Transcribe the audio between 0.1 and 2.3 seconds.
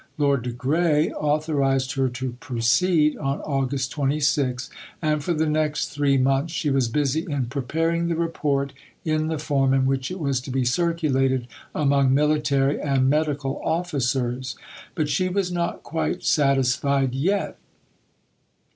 Lord de Grey authorized her